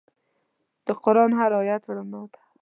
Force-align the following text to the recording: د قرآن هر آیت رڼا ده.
د 0.85 0.87
قرآن 1.03 1.31
هر 1.39 1.51
آیت 1.59 1.83
رڼا 1.95 2.21
ده. 2.31 2.41